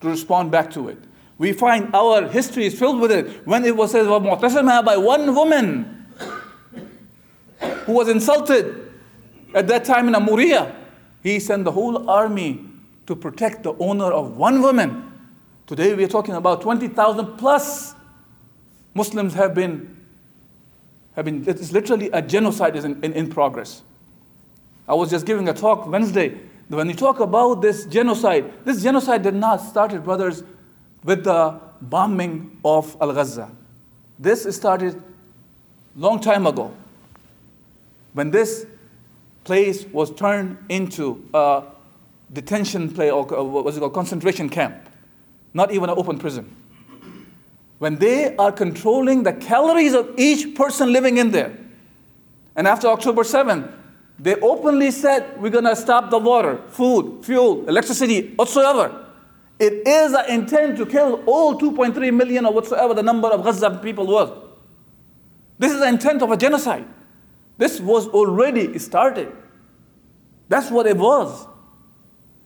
to 0.00 0.08
respond 0.08 0.50
back 0.50 0.70
to 0.72 0.88
it. 0.88 0.98
We 1.38 1.52
find 1.52 1.94
our 1.94 2.28
history 2.28 2.66
is 2.66 2.78
filled 2.78 3.00
with 3.00 3.10
it. 3.10 3.46
When 3.46 3.64
it 3.64 3.76
was 3.76 3.90
said 3.92 4.06
by 4.06 4.96
one 4.96 5.34
woman 5.34 6.06
who 7.84 7.92
was 7.92 8.08
insulted 8.08 8.91
at 9.54 9.68
that 9.68 9.84
time 9.84 10.08
in 10.08 10.14
Amuria, 10.14 10.74
he 11.22 11.38
sent 11.40 11.64
the 11.64 11.72
whole 11.72 12.08
army 12.08 12.64
to 13.06 13.16
protect 13.16 13.62
the 13.62 13.74
honor 13.80 14.12
of 14.12 14.36
one 14.36 14.62
woman. 14.62 15.12
Today 15.66 15.94
we 15.94 16.04
are 16.04 16.08
talking 16.08 16.34
about 16.34 16.62
20,000 16.62 17.36
plus 17.36 17.94
Muslims 18.94 19.34
have 19.34 19.54
been, 19.54 19.96
have 21.16 21.24
been 21.24 21.44
it's 21.46 21.72
literally 21.72 22.10
a 22.12 22.20
genocide 22.20 22.76
is 22.76 22.84
in, 22.84 23.02
in, 23.04 23.12
in 23.12 23.30
progress. 23.30 23.82
I 24.88 24.94
was 24.94 25.10
just 25.10 25.24
giving 25.24 25.48
a 25.48 25.54
talk 25.54 25.86
Wednesday 25.86 26.38
when 26.76 26.88
you 26.88 26.94
talk 26.94 27.20
about 27.20 27.60
this 27.60 27.84
genocide, 27.84 28.50
this 28.64 28.82
genocide 28.82 29.22
did 29.22 29.34
not 29.34 29.56
started, 29.56 30.04
brothers, 30.04 30.42
with 31.04 31.24
the 31.24 31.60
bombing 31.82 32.58
of 32.64 32.96
Al 33.00 33.12
Gaza. 33.12 33.50
This 34.18 34.44
started 34.56 35.02
long 35.96 36.20
time 36.20 36.46
ago 36.46 36.72
when 38.14 38.30
this 38.30 38.66
place 39.44 39.84
was 39.86 40.10
turned 40.14 40.58
into 40.68 41.28
a 41.34 41.64
detention 42.32 42.90
place 42.90 43.10
or 43.10 43.38
uh, 43.38 43.42
what 43.42 43.64
was 43.64 43.76
it 43.76 43.80
called 43.80 43.94
concentration 43.94 44.48
camp, 44.48 44.88
not 45.54 45.72
even 45.72 45.90
an 45.90 45.98
open 45.98 46.18
prison. 46.18 46.54
When 47.78 47.96
they 47.96 48.36
are 48.36 48.52
controlling 48.52 49.24
the 49.24 49.32
calories 49.32 49.92
of 49.92 50.14
each 50.16 50.54
person 50.54 50.92
living 50.92 51.16
in 51.18 51.32
there. 51.32 51.58
And 52.54 52.68
after 52.68 52.86
October 52.86 53.24
7, 53.24 53.68
they 54.18 54.36
openly 54.36 54.92
said, 54.92 55.40
We're 55.40 55.50
going 55.50 55.64
to 55.64 55.74
stop 55.74 56.10
the 56.10 56.18
water, 56.18 56.60
food, 56.68 57.24
fuel, 57.24 57.68
electricity, 57.68 58.34
whatsoever. 58.34 59.06
It 59.58 59.86
is 59.86 60.12
an 60.12 60.30
intent 60.30 60.76
to 60.78 60.86
kill 60.86 61.22
all 61.26 61.58
2.3 61.58 62.14
million 62.14 62.46
or 62.46 62.52
whatsoever 62.52 62.94
the 62.94 63.02
number 63.02 63.28
of 63.28 63.42
Gaza 63.42 63.80
people 63.82 64.06
was. 64.06 64.30
This 65.58 65.72
is 65.72 65.80
the 65.80 65.88
intent 65.88 66.22
of 66.22 66.30
a 66.30 66.36
genocide. 66.36 66.86
This 67.62 67.78
was 67.78 68.08
already 68.08 68.76
started. 68.80 69.30
That's 70.48 70.68
what 70.68 70.88
it 70.88 70.96
was. 70.96 71.46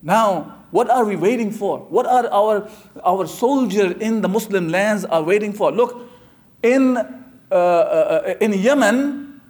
Now, 0.03 0.67
what 0.71 0.91
are 0.91 1.07
we 1.07 1.17
waiting 1.17 1.51
for? 1.53 1.79
What 1.79 2.05
are 2.05 2.29
our, 2.31 2.69
our 3.03 3.27
soldiers 3.27 3.97
in 3.99 4.21
the 4.21 4.29
Muslim 4.29 4.69
lands 4.69 5.07
are 5.07 5.23
waiting 5.23 5.55
for? 5.55 5.73
Look, 5.73 6.07
in, 6.63 6.99
uh, 6.99 7.55
uh, 7.55 8.35
in 8.43 8.53
Yemen, 8.53 9.41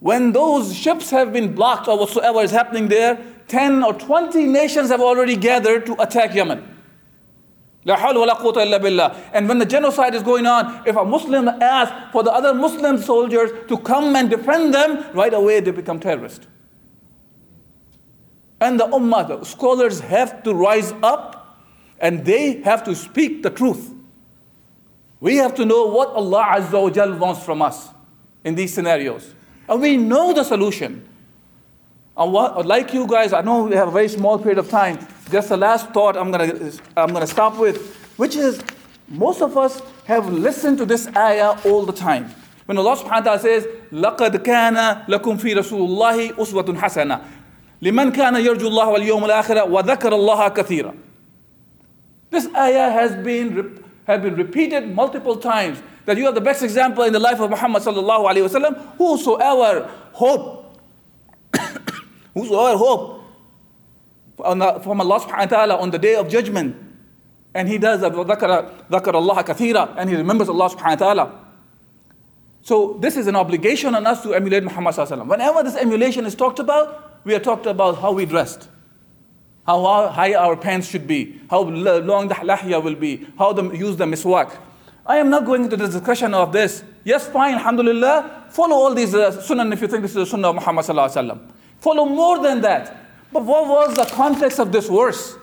when 0.00 0.32
those 0.32 0.74
ships 0.74 1.10
have 1.10 1.30
been 1.30 1.54
blocked 1.54 1.88
or 1.88 1.98
whatsoever 1.98 2.40
is 2.40 2.50
happening 2.50 2.88
there, 2.88 3.22
10 3.48 3.84
or 3.84 3.92
20 3.92 4.46
nations 4.46 4.88
have 4.88 5.02
already 5.02 5.36
gathered 5.36 5.84
to 5.84 6.00
attack 6.00 6.34
Yemen. 6.34 6.71
And 7.84 9.48
when 9.48 9.58
the 9.58 9.66
genocide 9.66 10.14
is 10.14 10.22
going 10.22 10.46
on, 10.46 10.86
if 10.86 10.96
a 10.96 11.04
Muslim 11.04 11.48
asks 11.48 12.12
for 12.12 12.22
the 12.22 12.32
other 12.32 12.54
Muslim 12.54 12.98
soldiers 12.98 13.50
to 13.68 13.76
come 13.78 14.14
and 14.14 14.30
defend 14.30 14.72
them, 14.72 15.04
right 15.14 15.34
away 15.34 15.60
they 15.60 15.72
become 15.72 15.98
terrorists. 15.98 16.46
And 18.60 18.78
the 18.78 18.86
Ummah, 18.86 19.26
the 19.26 19.44
scholars 19.44 19.98
have 19.98 20.44
to 20.44 20.54
rise 20.54 20.92
up 21.02 21.58
and 21.98 22.24
they 22.24 22.62
have 22.62 22.84
to 22.84 22.94
speak 22.94 23.42
the 23.42 23.50
truth. 23.50 23.92
We 25.18 25.36
have 25.36 25.54
to 25.56 25.64
know 25.64 25.86
what 25.86 26.10
Allah 26.10 26.44
Azza 26.56 26.80
wa 26.80 26.90
Jal 26.90 27.16
wants 27.16 27.44
from 27.44 27.62
us 27.62 27.88
in 28.44 28.54
these 28.54 28.72
scenarios. 28.72 29.34
And 29.68 29.80
we 29.80 29.96
know 29.96 30.32
the 30.32 30.44
solution. 30.44 31.08
And 32.16 32.32
what, 32.32 32.66
like 32.66 32.92
you 32.92 33.06
guys, 33.06 33.32
I 33.32 33.40
know 33.40 33.64
we 33.64 33.74
have 33.74 33.88
a 33.88 33.92
very 33.92 34.08
small 34.08 34.38
period 34.38 34.58
of 34.58 34.68
time 34.68 34.98
Just 35.31 35.49
the 35.49 35.57
last 35.57 35.89
thought 35.89 36.15
I'm 36.17 36.31
gonna, 36.31 36.71
I'm 36.95 37.11
gonna 37.13 37.27
stop 37.27 37.57
with, 37.57 37.95
which 38.17 38.35
is 38.35 38.61
most 39.09 39.41
of 39.41 39.57
us 39.57 39.81
have 40.05 40.31
listened 40.31 40.77
to 40.79 40.85
this 40.85 41.07
ayah 41.15 41.57
all 41.65 41.85
the 41.85 41.93
time. 41.93 42.33
When 42.65 42.77
Allah 42.77 42.97
subhanahu 42.97 43.11
wa 43.11 43.37
ta'ala 43.37 43.39
says, 43.39 43.65
لَقَدْ 43.91 44.43
كَانَ 44.43 45.05
لَكُمْ 45.07 45.39
فِي 45.39 45.55
رَسُولِ 45.55 45.87
اللَّهِ 45.87 46.35
أُسْوَةٌ 46.35 46.77
حَسَنَةٌ 46.77 47.21
لِمَنْ 47.81 48.11
كَانَ 48.11 48.35
يَرْجُو 48.35 48.67
اللَّهَ 48.67 48.87
وَالْيَوْمَ 48.87 49.23
الْآخِرَ 49.23 49.69
وَذَكَرَ 49.69 50.11
اللَّهَ 50.11 50.49
كَثِيرًا 50.49 50.93
This 52.29 52.47
ayah 52.55 52.89
has 52.91 53.15
been, 53.23 53.83
has 54.05 54.21
been 54.21 54.35
repeated 54.35 54.93
multiple 54.93 55.37
times 55.37 55.81
that 56.05 56.17
you 56.17 56.25
are 56.25 56.33
the 56.33 56.41
best 56.41 56.63
example 56.63 57.03
in 57.05 57.13
the 57.13 57.19
life 57.19 57.39
of 57.39 57.49
Muhammad 57.49 57.83
sallallahu 57.83 58.27
alaihi 58.29 58.47
wasallam. 58.49 58.75
Whosoever 58.97 59.89
hope, 60.11 60.77
whosoever 62.33 62.77
hope 62.77 63.20
from 64.41 64.61
Allah 64.61 65.19
subhanahu 65.19 65.29
wa 65.29 65.45
ta'ala 65.45 65.77
on 65.77 65.91
the 65.91 65.99
day 65.99 66.15
of 66.15 66.29
judgment, 66.29 66.75
and 67.53 67.67
he 67.67 67.77
does 67.77 68.01
that, 68.01 68.13
ذكر 68.13 69.13
Allah 69.13 69.43
kathira, 69.43 69.95
and 69.97 70.09
he 70.09 70.15
remembers 70.15 70.49
Allah 70.49 70.69
subhanahu 70.69 70.99
wa 71.01 71.13
ta'ala. 71.13 71.39
So 72.61 72.97
this 72.99 73.17
is 73.17 73.27
an 73.27 73.35
obligation 73.35 73.95
on 73.95 74.05
us 74.05 74.21
to 74.23 74.33
emulate 74.33 74.63
Muhammad 74.63 74.93
sallallahu 74.93 75.07
alaihi 75.07 75.19
wasallam. 75.19 75.27
Whenever 75.27 75.63
this 75.63 75.75
emulation 75.75 76.25
is 76.25 76.35
talked 76.35 76.59
about, 76.59 77.23
we 77.23 77.33
are 77.33 77.39
talked 77.39 77.65
about 77.65 77.99
how 77.99 78.11
we 78.11 78.25
dressed 78.25 78.67
how 79.67 80.07
high 80.07 80.33
our 80.33 80.55
pants 80.55 80.87
should 80.87 81.05
be, 81.05 81.41
how 81.49 81.59
long 81.59 82.29
the 82.29 82.35
lahya 82.35 82.81
will 82.81 82.95
be, 82.95 83.27
how 83.37 83.51
to 83.51 83.75
use 83.75 83.97
the 83.97 84.05
miswak. 84.05 84.57
I 85.05 85.17
am 85.17 85.29
not 85.29 85.45
going 85.45 85.65
into 85.65 85.75
the 85.75 85.87
discussion 85.87 86.33
of 86.33 86.53
this. 86.53 86.83
Yes, 87.03 87.27
fine, 87.27 87.55
alhamdulillah. 87.55 88.45
Follow 88.49 88.77
all 88.77 88.93
these 88.93 89.13
uh, 89.13 89.41
sunnah 89.41 89.69
if 89.71 89.81
you 89.81 89.87
think 89.89 90.03
this 90.03 90.11
is 90.11 90.15
the 90.15 90.25
sunnah 90.25 90.49
of 90.49 90.55
Muhammad 90.55 90.85
sallallahu 90.85 91.09
alaihi 91.09 91.31
wasallam. 91.31 91.51
Follow 91.79 92.05
more 92.05 92.41
than 92.41 92.61
that. 92.61 93.00
But 93.32 93.44
what 93.44 93.66
was 93.66 93.96
the 93.96 94.04
context 94.04 94.58
of 94.58 94.72
this 94.72 94.88
verse? 94.88 95.36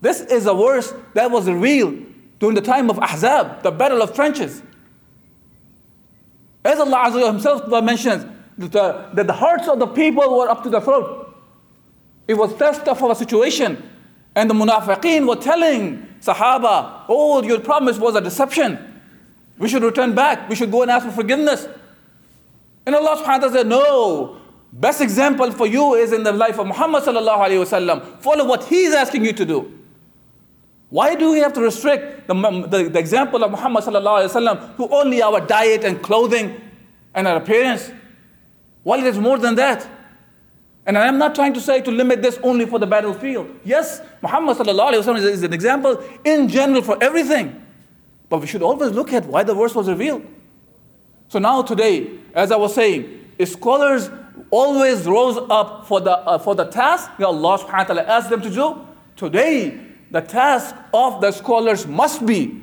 This 0.00 0.20
is 0.20 0.46
a 0.46 0.54
verse 0.54 0.92
that 1.14 1.30
was 1.30 1.48
revealed 1.48 2.04
during 2.38 2.54
the 2.54 2.60
time 2.60 2.90
of 2.90 2.98
Ahzab, 2.98 3.62
the 3.62 3.70
battle 3.70 4.02
of 4.02 4.14
trenches. 4.14 4.62
As 6.64 6.78
Allah 6.78 7.32
himself 7.32 7.66
mentions, 7.82 8.26
that 8.58 8.72
the, 8.72 9.10
that 9.14 9.26
the 9.26 9.32
hearts 9.32 9.68
of 9.68 9.78
the 9.78 9.86
people 9.86 10.36
were 10.38 10.48
up 10.48 10.62
to 10.64 10.70
the 10.70 10.80
throat. 10.80 11.34
It 12.28 12.34
was 12.34 12.56
tough 12.56 13.02
of 13.02 13.10
a 13.10 13.14
situation. 13.14 13.90
And 14.34 14.50
the 14.50 14.54
munafiqeen 14.54 15.26
were 15.26 15.36
telling 15.36 16.06
Sahaba, 16.20 17.04
oh, 17.08 17.42
your 17.42 17.60
promise 17.60 17.98
was 17.98 18.16
a 18.16 18.20
deception. 18.20 19.00
We 19.58 19.68
should 19.68 19.82
return 19.82 20.14
back. 20.14 20.48
We 20.48 20.56
should 20.56 20.70
go 20.70 20.82
and 20.82 20.90
ask 20.90 21.06
for 21.06 21.12
forgiveness. 21.12 21.66
And 22.84 22.94
Allah 22.94 23.16
subhanahu 23.16 23.26
wa 23.26 23.38
ta'ala 23.38 23.52
said, 23.52 23.66
no. 23.66 24.40
Best 24.72 25.00
example 25.00 25.50
for 25.52 25.66
you 25.66 25.94
is 25.94 26.12
in 26.12 26.22
the 26.22 26.32
life 26.32 26.58
of 26.58 26.66
Muhammad 26.66 27.02
sallallahu 27.04 27.38
alayhi 27.38 27.64
wasallam. 27.64 28.20
Follow 28.20 28.44
what 28.46 28.64
he's 28.64 28.92
asking 28.92 29.24
you 29.24 29.32
to 29.32 29.44
do. 29.44 29.72
Why 30.90 31.14
do 31.14 31.30
we 31.30 31.38
have 31.38 31.52
to 31.54 31.60
restrict 31.60 32.28
the, 32.28 32.34
the, 32.34 32.88
the 32.90 32.98
example 32.98 33.42
of 33.42 33.50
Muhammad 33.50 33.84
sallallahu 33.84 34.28
alayhi 34.28 34.30
wasallam 34.30 34.76
to 34.76 34.88
only 34.94 35.22
our 35.22 35.40
diet 35.40 35.84
and 35.84 36.02
clothing 36.02 36.60
and 37.14 37.26
our 37.26 37.36
appearance? 37.36 37.90
Well, 38.84 39.00
it 39.00 39.06
is 39.06 39.18
more 39.18 39.38
than 39.38 39.56
that. 39.56 39.88
And 40.86 40.96
I'm 40.96 41.18
not 41.18 41.34
trying 41.34 41.54
to 41.54 41.60
say 41.60 41.80
to 41.80 41.90
limit 41.90 42.22
this 42.22 42.38
only 42.44 42.64
for 42.64 42.78
the 42.78 42.86
battlefield. 42.86 43.48
Yes, 43.64 44.00
Muhammad 44.22 44.56
is, 44.94 45.08
is 45.08 45.42
an 45.42 45.52
example 45.52 46.02
in 46.24 46.48
general 46.48 46.82
for 46.82 46.96
everything. 47.02 47.60
But 48.28 48.40
we 48.40 48.46
should 48.46 48.62
always 48.62 48.92
look 48.92 49.12
at 49.12 49.26
why 49.26 49.42
the 49.42 49.54
verse 49.54 49.74
was 49.74 49.88
revealed. 49.88 50.24
So 51.28 51.40
now 51.40 51.62
today, 51.62 52.10
as 52.34 52.52
I 52.52 52.56
was 52.56 52.72
saying, 52.74 53.24
scholars 53.44 54.08
always 54.49 55.05
rose 55.05 55.37
up 55.49 55.87
for 55.87 56.01
the, 56.01 56.17
uh, 56.17 56.37
for 56.37 56.55
the 56.55 56.65
task 56.65 57.09
that 57.17 57.25
Allah 57.27 57.57
subhanahu 57.59 57.71
wa 57.71 57.83
ta'ala 57.83 58.03
asked 58.03 58.29
them 58.29 58.41
to 58.41 58.49
do. 58.49 58.85
Today, 59.15 59.79
the 60.11 60.21
task 60.21 60.75
of 60.93 61.21
the 61.21 61.31
scholars 61.31 61.87
must 61.87 62.25
be 62.25 62.61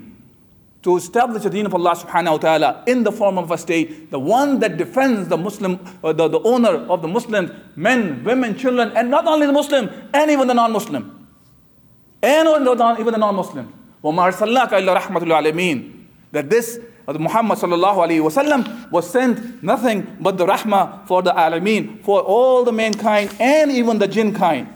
to 0.82 0.96
establish 0.96 1.42
the 1.42 1.50
deen 1.50 1.66
of 1.66 1.74
Allah 1.74 1.96
subhanahu 1.96 2.32
wa 2.32 2.38
ta'ala 2.38 2.84
in 2.86 3.02
the 3.02 3.10
form 3.12 3.38
of 3.38 3.50
a 3.50 3.58
state, 3.58 4.10
the 4.10 4.18
one 4.18 4.60
that 4.60 4.76
defends 4.76 5.28
the 5.28 5.36
Muslim, 5.36 5.78
uh, 6.04 6.12
the, 6.12 6.28
the 6.28 6.40
owner 6.40 6.86
of 6.88 7.02
the 7.02 7.08
Muslims, 7.08 7.50
men, 7.74 8.22
women, 8.22 8.56
children, 8.56 8.92
and 8.96 9.10
not 9.10 9.26
only 9.26 9.46
the 9.46 9.52
Muslim, 9.52 9.90
and 10.14 10.30
even 10.30 10.46
the 10.46 10.54
non-Muslim. 10.54 11.28
And 12.22 12.48
even 12.48 13.12
the 13.12 13.18
non-Muslim. 13.18 13.72
وَمَا 14.04 14.32
أَرْسَلْنَاكَ 14.32 14.70
إِلَّا 14.70 14.96
رَحْمَةُ 14.96 15.22
الْعَالَمِينَ 15.22 16.04
That 16.32 16.48
this 16.48 16.78
Muhammad 17.18 17.58
sallallahu 17.58 17.96
alayhi 18.06 18.20
wasallam 18.20 18.90
was 18.90 19.08
sent 19.08 19.62
nothing 19.62 20.06
but 20.20 20.36
the 20.36 20.46
rahmah 20.46 21.06
for 21.06 21.22
the 21.22 21.32
alameen, 21.32 22.02
for 22.02 22.20
all 22.20 22.64
the 22.64 22.72
mankind 22.72 23.34
and 23.40 23.70
even 23.70 23.98
the 23.98 24.06
jinn 24.06 24.34
kind. 24.34 24.68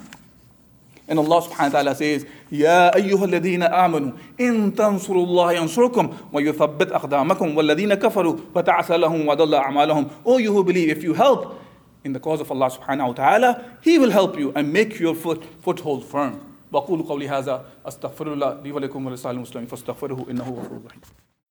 And 1.09 1.19
Allah 1.19 1.43
subhanahu 1.43 1.73
wa 1.73 1.83
ta'ala 1.83 1.95
says, 1.95 2.25
يا 2.52 2.95
أيها 2.97 3.25
الذين 3.25 3.62
آمنوا 3.62 4.12
إن 4.41 4.75
تنصروا 4.75 5.26
الله 5.26 5.52
ينصركم 5.52 6.11
ويثبت 6.33 6.93
أقدامكم 6.93 7.57
والذين 7.57 7.95
كفروا 7.95 8.37
فتعسى 8.55 8.97
لهم 8.97 9.29
وضل 9.29 9.55
أعمالهم 9.55 10.11
Oh 10.25 10.38
you 10.38 10.52
who 10.52 10.64
believe, 10.64 10.88
if 10.88 11.02
you 11.02 11.14
help 11.14 11.61
in 12.05 12.12
the 12.12 12.21
cause 12.21 12.41
of 12.41 12.50
Allah 12.50 12.71
subhanahu 12.71 13.09
wa 13.09 13.12
ta'ala, 13.12 13.64
He 13.83 13.99
will 13.99 14.11
help 14.11 14.38
you 14.38 14.52
and 14.55 14.73
make 14.73 14.99
your 14.99 15.14
foot, 15.14 15.43
foothold 15.61 16.05
firm. 16.05 16.41
وأقول 16.73 17.02
قولي 17.02 17.29
هذا 17.29 17.64
أستغفر 17.87 18.33
الله 18.33 18.61
لي 18.64 18.73
ولكم 18.73 19.07
ولسائر 19.07 19.37
المسلمين 19.37 19.67
فاستغفروه 19.69 20.31
إنه 20.31 20.43
غفور 20.45 20.81
رحيم 20.87 21.00